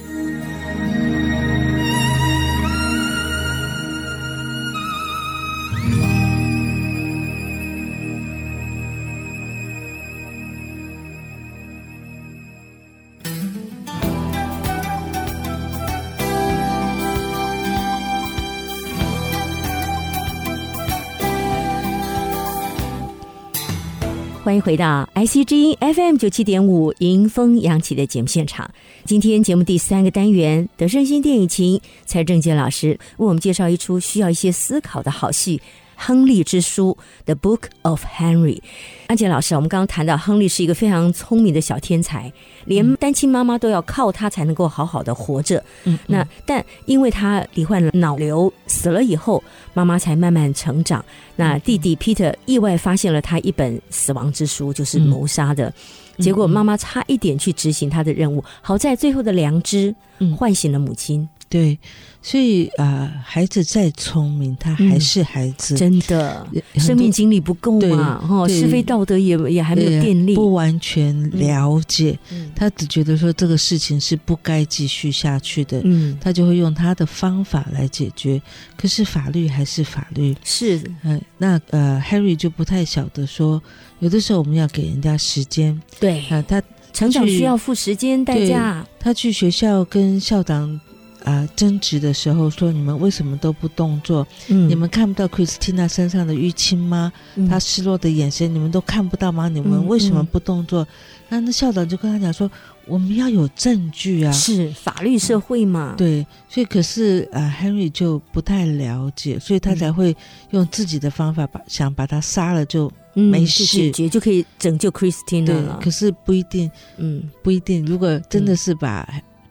[24.47, 28.71] 欢迎回到 IC 之音 FM 九七点五迎风扬起的节目现场。
[29.03, 35.57] 今天节目第三个单元，德胜新电影情，蔡正杰老师为我们介绍一出需要一些思考的好戏。
[35.97, 38.61] 《亨利之书》The Book of Henry，
[39.07, 42.31] 安杰老师，我们刚刚谈到亨利是一个非常聪明的小天才，
[42.65, 45.61] 连单亲妈妈都要靠他才能够好好的活着。
[45.85, 51.03] 嗯，那但因为他罹患了脑瘤，死了以后，妈妈才慢慢成长。
[51.35, 55.73] 那弟弟 Peter 意外发现了他一本死亡之书，就是谋杀的。
[56.19, 61.27] 结果妈妈差一点去执行他的任务，好在最后的良知嗯唤醒了母亲。
[61.49, 61.79] 对，
[62.21, 70.35] 所以啊、呃孩子再聪明，他还是孩子，真的，生命经历不够嘛，哦，是非道德也也还没有对建立。
[70.35, 78.41] 不完全了解，嗯他只觉得说这个事情是不该继续下去的，嗯，他就会用他的方法来解决。
[78.75, 83.61] 可是法律还是法律，是，嗯、那呃，Harry 就不太晓得说，
[83.99, 88.85] 有的时候我们要给人家时间对，啊、他成长需要付时间代价。
[88.99, 90.79] 他去学校跟校长
[91.27, 94.25] 啊、争执的时候说：“你们为什么都不动作？
[94.47, 97.11] 嗯你们看不到 Christina 身上的淤青吗？
[97.35, 99.49] 嗯她失落的眼神，你们都看不到吗？
[99.49, 100.87] 你们为什么不动作？”
[101.29, 102.49] 那那校长就跟他讲说
[102.87, 110.15] ：“我们要有证据啊。”是法律社会嘛？，对，所以可是啊、h e n r y 就不太了解，所以他嗯才会
[110.51, 115.77] 用自己的方法把想把他杀了就没事解决就可以拯救 Christina 对了，。
[115.83, 117.85] 可是不一定，嗯，不一定。
[117.85, 119.05] 如果真的是把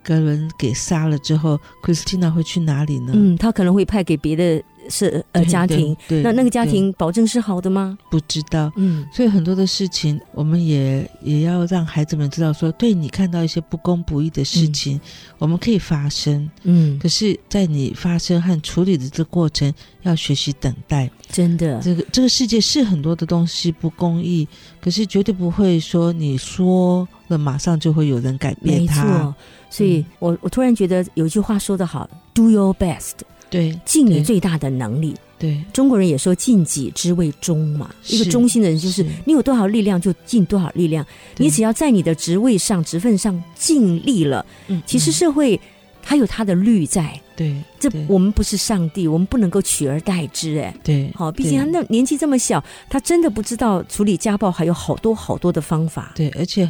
[0.06, 3.12] 格伦给杀了之后、c h r i s t i n a 会去哪里呢？
[3.16, 7.98] 嗯，他可能会派给别的是呃家庭，对，对那那个家庭保证是好的吗？
[8.08, 8.70] 不知道。
[8.76, 15.00] 嗯所以很多的事情，我们也也要让孩子们知道说，对你看到一些不公不义的事情，
[15.38, 16.48] 我们可以发生。
[16.62, 21.10] 嗯，可是，在你发生和处理的这个过程，要学习等待。
[21.32, 24.46] 真的，这个这个世界是很多的东西不公义，
[24.80, 29.02] 可是绝对不会说你说了马上就会有人改变没它。
[29.02, 29.34] 错。
[29.70, 33.12] 所以嗯我我突然觉得有一句话说得好，Do your best，
[33.50, 35.14] 对尽你最大的能力。
[35.38, 41.04] 对中国人也说尽己之为忠嘛，一个是忠心的人就是是你有多少力量就尽多少力量，
[41.36, 45.60] 你只要在你的职位上、职分上尽力了，嗯其实嗯社会
[46.02, 47.20] 它有它的律在。
[47.36, 50.58] 对这我们不是上帝，我们不能够取而代之。
[50.58, 56.12] 哎，对好，毕竟他那年纪这么小，他真的不知道处理家暴还有好多好多的方法。
[56.14, 56.66] 对，而且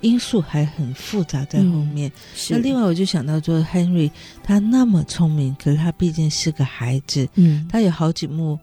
[0.00, 2.10] 因素还很复杂在后面。
[2.34, 4.10] 是那另外，我就想到说，Henry
[4.42, 8.58] 他那么聪明，可是他毕竟是个孩子，嗯，他有好几幕，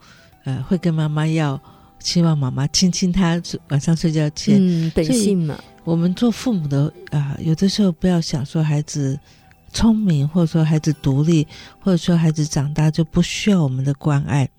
[0.46, 1.60] 呃，会跟妈妈要，
[2.00, 4.58] 希望妈妈亲亲他，晚上睡觉前。
[4.60, 9.20] 嗯，本性嘛，我们做父母的啊、有的时候不要想说孩子
[9.72, 11.48] 聪明，或者说孩子独立，
[11.80, 14.50] 或者说孩子长大就不需要我们的关爱。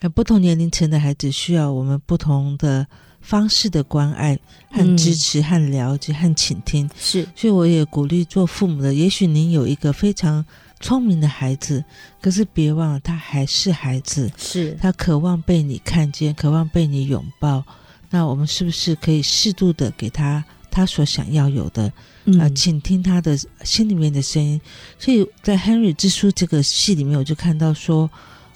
[0.00, 2.86] 呃，不同年龄层的孩子需要我们不同的
[3.26, 4.38] 方式的关爱
[4.70, 6.88] 和嗯支持、和了解和倾听。
[6.96, 10.44] 是所以我也鼓励做父母的，也许您有一个非常
[10.78, 11.84] 聪明的孩子，
[12.22, 17.64] 可是别忘了他还是孩子，是，他渴望被你看见，渴望被你拥抱。
[18.10, 21.92] 那我们是不是可以适度的给他他所想要有的？
[22.26, 24.60] 嗯啊，请听他的心里面的声音。
[24.98, 28.08] 所以在《Henry 之书》这个戏里面，我就看到说，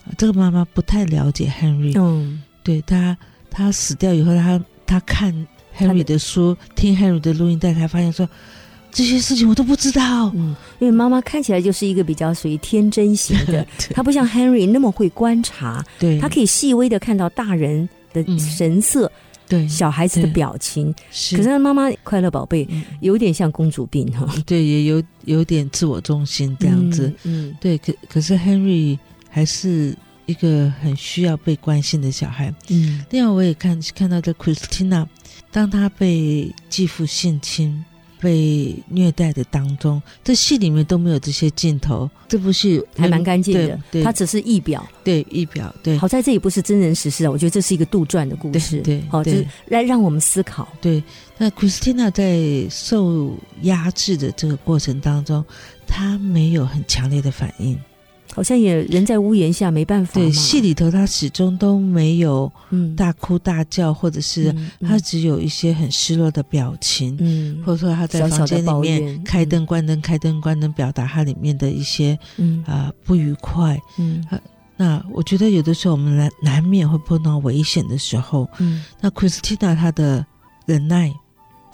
[0.04, 3.16] 呃这个妈妈不太了解 Henry，、嗯，对他，
[3.50, 5.34] 他死掉以后，他他看
[5.76, 8.28] Henry 的书，听 Henry 的录音带，才发现说，
[8.92, 10.30] 这些事情我都不知道。
[10.34, 19.10] 嗯，因为妈妈看起来就是一个比较属于天真型的， 她不像 Henry 那么会观察，对，她可以细微的看到大人的神色，
[19.48, 20.92] 对，小孩子的表情。
[21.10, 22.66] 是，可是妈妈快乐宝贝
[23.00, 27.12] 有点像公主病哈，对，也有有点自我中心这样子。
[27.22, 28.98] 嗯，对，可可是 Henry
[29.28, 29.96] 还是
[30.30, 32.54] 一个很需要被关心的小孩。
[32.68, 35.06] 嗯，另外我也看看到的 Christina，
[35.50, 37.84] 当他被继父性侵。
[38.22, 42.06] 被虐待的当中，这戏里面都没有这些镜头。
[42.28, 45.96] 这部戏还蛮干净的，对它只是意表，对意表，对。
[45.96, 50.68] 好在这也不是真人实事啊，我觉得这是一个杜撰的故事，对，好，就是来让我们思考。
[50.82, 51.02] 对，
[51.38, 55.42] 那 Christina 在受压制的这个过程当中，
[55.86, 57.80] 她没有很强烈的反应。
[58.32, 60.14] 好像也人在屋檐下没办法。
[60.14, 62.50] 对，戏里头他始终都没有
[62.96, 72.16] 大哭大叫，或者是他只有一些很失落的表情，嗯，或者说他在房间里面开灯关灯开灯关灯，表达他里面的一些
[72.66, 73.76] 啊不愉快。
[73.98, 74.24] 嗯，
[74.76, 80.24] 那我觉得有的时候我们难难免会碰到危险的时候，嗯，那 Christina 她的
[80.66, 81.12] 忍耐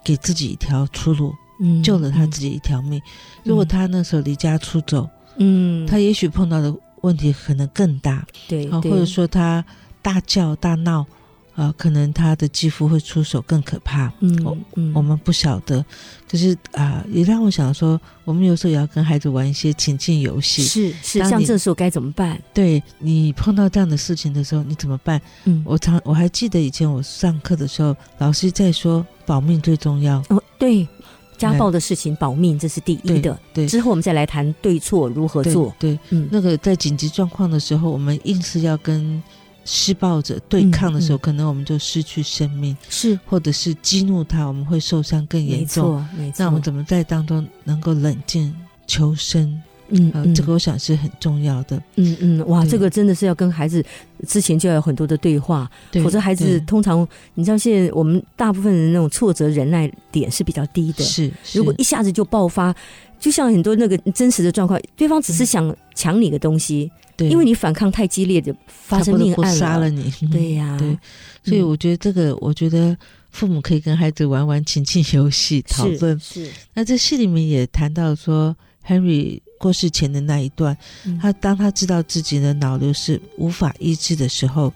[0.03, 3.01] 给自己一条出路，嗯，救了她自己一条命。
[3.45, 5.07] 如果她那时候离家出走。
[5.39, 9.65] 嗯，他也许碰到的问题可能更大，对，或者说他
[10.03, 11.07] 大叫大闹，
[11.55, 14.13] 啊，可能他的肌肤会出手更可怕。
[14.21, 15.85] 嗯嗯，我们不晓得，
[16.29, 20.63] 可是啊，也让我想说，我们有时候也要跟孩子玩一些情境游戏。
[20.65, 22.41] 是是，像这时候该怎么办？
[22.53, 25.21] 对你碰到这样的事情的时候，你怎么办？
[25.45, 30.23] 嗯，我常我还记得以前我上课的时候，老师在说保命最重要。
[30.29, 30.87] 哦，对。
[31.39, 33.39] 家暴的事情保命，这是第一的。
[33.53, 35.75] 对，之后我们再来谈对错如何做。
[35.79, 39.23] 对，嗯，那个在紧急状况的时候，我们硬是要跟
[39.65, 45.97] 施暴者对抗的时候，可能我们就失去生命，是，或者是激怒他，我们会受伤更严重。
[45.97, 46.37] 没错，没错。
[46.39, 48.55] 那我们怎么在当中能够冷静
[48.87, 49.61] 求生？
[49.89, 51.81] 嗯，这个我想是很重要的。
[51.97, 53.85] 嗯嗯，哇，这个真的是要跟孩子
[54.27, 55.71] 之前就要有很多的对话，
[56.03, 61.05] 否则孩子通常你知道，现在我们大部分人那种挫折忍耐点是比较低的。
[61.05, 62.75] 是，如果一下子就爆发，
[63.21, 70.13] 就像很多那个真实的状况，对方只是想抢你的东西，对，因为你反抗太激烈，就发生命案杀了你。
[70.31, 70.99] 对呀， 对，
[71.45, 72.97] 所以我觉得这个，我觉得
[73.31, 76.19] 父母可以跟孩子玩玩 情境游戏讨论。
[76.19, 79.41] 是，那这戏里面也谈到说，Henry。
[79.59, 80.77] 过世前的那一段，
[81.21, 84.73] 他当他知道自己的脑瘤是无法医治的时候，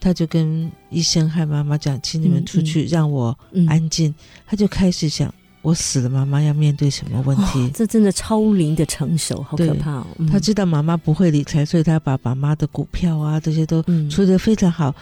[0.00, 4.14] 他就跟医生和妈妈讲：“请你们出去，让我安静。”
[4.46, 5.32] 他就开始想。
[5.64, 7.70] 我死了，妈妈要面对什么问题？
[7.72, 10.06] 这真的超龄的成熟，好可怕哦！
[10.30, 14.94] 他知道妈妈不会理财，所以他把妈妈的股票啊这些都处理的非常好。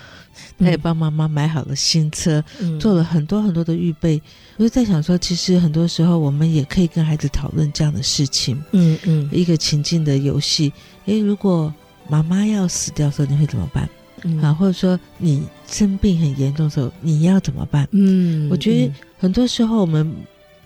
[0.56, 2.42] 他也帮妈妈买好了新车，
[2.78, 4.22] 做了很多很多的预备。
[4.56, 8.56] 我就在想说，其实很多时候我们也可以跟孩子讨论这样的事情。
[8.70, 10.72] 嗯嗯，一个情境的游戏。
[11.06, 11.74] 诶，如果
[12.08, 13.88] 妈妈要死掉的时候，你会怎么办？
[14.40, 17.88] 啊，或者说你生病很严重的时候，你要怎么办？
[17.90, 20.14] 嗯，我觉得很多时候我们。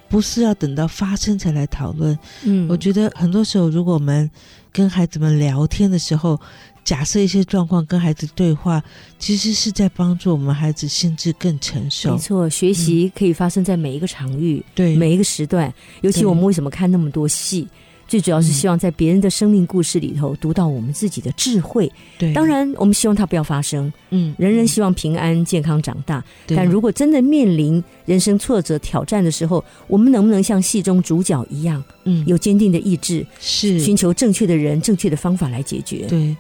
[0.09, 2.19] 不是要等到发生才来讨论。
[2.45, 4.31] 嗯，我觉得很多时候，如果我们
[4.73, 6.41] 跟孩子们聊天的时候，
[6.85, 8.83] 假设一些状况，跟孩子对话，
[9.19, 12.13] 其实是在帮助我们孩子心智更成熟。
[12.13, 15.73] 没错，学习可以发生在每一个场域，对每一个时段。
[16.03, 17.67] 尤其我们为什么看那么多戏？
[18.09, 21.91] 最主要是希望在别人的生命故事里头读到我们自己的智慧。
[22.19, 23.93] 对，当然我们希望它不要发生。
[24.11, 26.23] 嗯，人人希望平安健康长大。
[26.47, 36.07] 但如果真的面临人生挫折挑战的时候，我们能不能像戏中主角一样，嗯，有坚定的意志，是寻求正确的人、正确的方法来解决？
[36.07, 36.37] 对，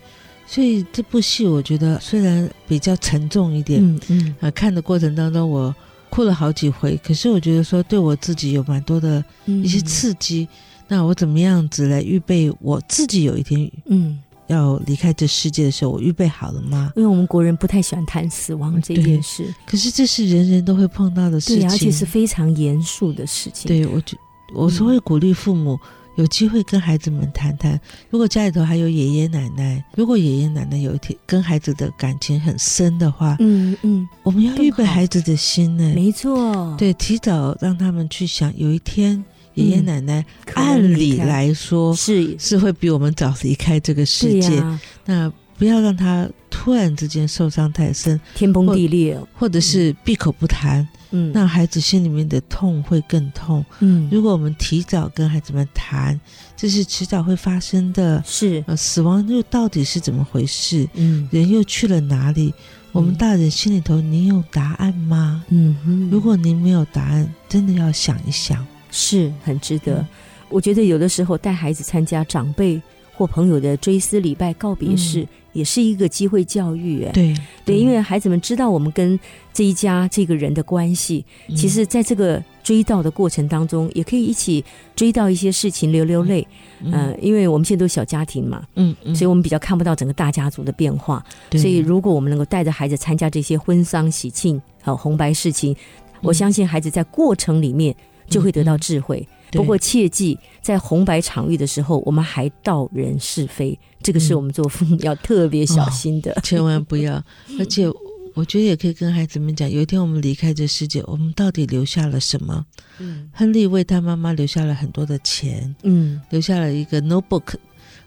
[0.47, 5.75] 所以这部戏我觉得虽然比较沉重一点，嗯嗯，啊，看的过程当中我
[6.11, 10.47] 哭了好几回，可是我觉得说对我自己有蛮多的一些刺激。
[10.89, 16.93] 那我怎么样子来预备我自己有一天嗯要离开这世界的时候，我预备好了吗？
[16.95, 23.67] 因为我们国人不太喜欢谈死亡这件事，可是这是人人都会碰到的事情，而且是非常严肃的事情。
[23.67, 24.17] 对我就
[24.55, 25.77] 我是会鼓励父母
[26.15, 39.25] 有机会跟孩子们谈谈，如果家里头还有爷爷奶奶，如果爷爷奶奶有一天跟孩子的感情很深的话，嗯嗯，我们要预备孩子的心呢，没错，对，提早让他们去想有一天。
[39.57, 42.35] 爷爷奶奶按理来说是。
[42.39, 44.63] 是会比我们早离开这个世界，
[45.05, 53.65] 那不要让他突然之间受伤太深，天崩地裂，或者是闭口不谈，嗯，那孩子心里面的痛会更痛。
[53.81, 56.21] 嗯，如果我们提早跟孩子们谈，
[56.57, 58.63] 这是迟早会发生的，是。
[58.67, 60.87] 呃，死亡又到底是怎么回事？
[60.95, 62.53] 嗯，人又去了哪里？
[62.93, 65.43] 我们大人心里头，你有答案吗？
[65.49, 68.67] 嗯，如果您没有答案，真的要想一想。
[68.97, 70.05] 是很值得。
[70.49, 72.81] 我觉得有的时候带孩子参加长辈
[73.13, 77.05] 或朋友的追思礼拜告别式，也是一个机会教育。
[77.05, 77.35] 哎，对
[77.65, 79.19] 对，因为孩子们知道我们跟
[79.53, 81.25] 这一家这个人的关系，
[81.55, 86.47] 其实在这个追悼的过程当中，也可以一起追悼一些事情，流流泪。
[86.81, 91.25] 嗯，因为我们现在都是小家庭嘛，嗯，所以我们比较看不到整个大家族的变化。
[91.53, 95.75] 所以如果我们能够带着孩子参加这些婚丧喜庆、好红白事情，
[96.23, 97.95] 我相信孩子在过程里面
[98.29, 99.27] 就会得到智慧。
[99.53, 107.15] 不过切记，在红白场域的时候，我们还道人是非，这个是我们做父母要特别小心的，千万不要。
[107.59, 107.87] 而且，
[108.35, 112.67] 我觉得也可以跟孩子们讲，有一天我们离开这世界，我们到底留下了什么？
[112.99, 117.55] 嗯，亨利为他妈妈留下了很多的钱，嗯，留下了一个 notebook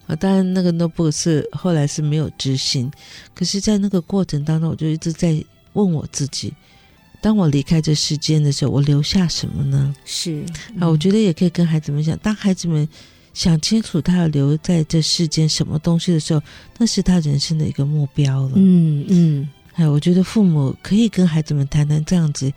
[0.05, 2.91] 啊，当然那个 notebook 是后来是没有执行，
[3.33, 5.43] 可是，在那个过程当中，我就一直在
[5.73, 6.53] 问我自己。
[7.21, 9.93] 当我离开这世间的时候，我留下什么呢？
[10.05, 10.43] 是
[10.79, 12.87] 啊，我觉得也可以跟孩子们讲，当孩子们
[13.33, 16.41] 想清楚他要留在这世间什么东西的时候，
[16.77, 18.53] 那是他人生的一个目标了。
[18.55, 22.51] 嗯嗯，哎，我觉得父母可以跟孩子们谈谈这样子，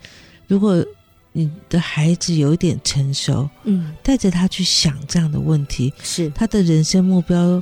[0.47, 0.85] 如果
[1.31, 7.61] 你的孩子有一点成熟，嗯，带着他去想这样的问题，是他的人生目标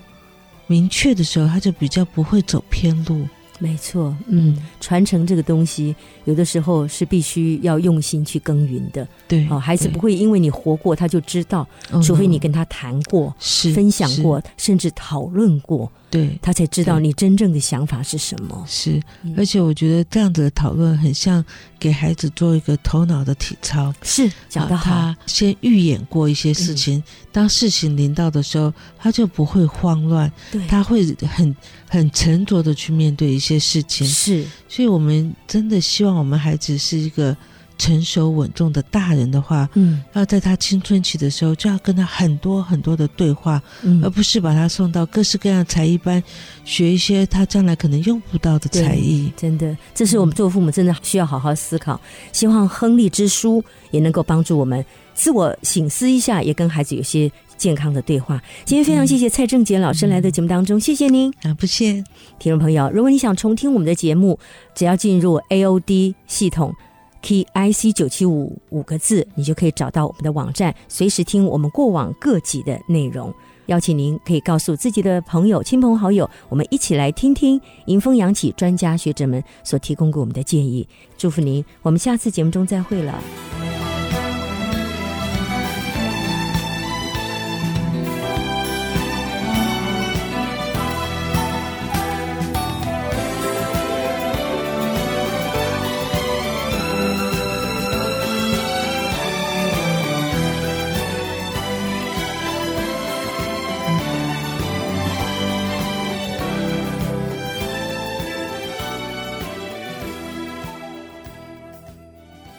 [0.67, 3.27] 明确的时候，他就比较不会走偏路。
[3.61, 5.95] 没错，嗯，传承这个东西，
[6.25, 9.07] 有的时候是必须要用心去耕耘的。
[9.27, 11.67] 对，哦，孩子不会因为你活过他就知道，
[12.03, 13.31] 除非你跟他谈过、
[13.75, 15.91] 分享过，甚至讨论过。
[16.11, 18.63] 对他才知道你真正的想法是什么。
[18.67, 19.01] 是，
[19.35, 21.43] 而且我觉得这样子的讨论很像
[21.79, 23.91] 给孩子做一个头脑的体操。
[24.03, 25.15] 是，讲得好。
[25.25, 27.01] 先预演过一些事情，
[27.31, 30.31] 当事情临到的时候，他就不会慌乱。
[30.51, 31.55] 对，他会很
[31.87, 34.05] 很沉着的去面对一些事情。
[34.05, 37.35] 是，所以我们真的希望我们孩子是一个。
[37.77, 46.21] 成熟稳重的大人的话，嗯，要在他青春期的时候就要跟他很多很多的对话，嗯，而不是把他送到各式各样的才艺班，
[46.63, 49.31] 学一些他将来可能用不到的才艺。
[49.35, 51.99] 真的，这是我们做父母真的需要好好思考。
[52.31, 58.39] 希望亨利之书也能够帮助我们自我醒思一下，也跟孩子有些健康的对话。
[58.63, 62.03] 今天非常谢谢蔡正杰老师来的节目当中，谢谢您啊，不谢。
[62.37, 64.37] 听众朋友，如果你想重听我们的节目，
[64.75, 66.73] 只要进入 AOD 系统。
[67.21, 73.33] K I C 九七五五个字，你就可以找到我们的网站，随时听我们过往各级的内容。
[73.67, 80.85] 邀请您可以告诉自己的朋友、亲朋好友，我们一起来听听迎风扬起专家学者们所提供给我们的建议。
[81.17, 83.21] 祝福您，我们下次节目中再会了。